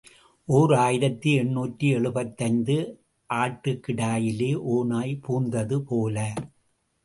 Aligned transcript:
ஓர் 0.47 0.71
ஆயிரத்து 0.73 1.31
எண்ணூற்று 1.31 1.87
எழுபத்தைந்து 1.89 2.77
ஆட்டுக்கிடையிலே 3.29 4.51
ஓநாய் 4.55 5.19
புகுந்ததுபோல. 5.27 6.17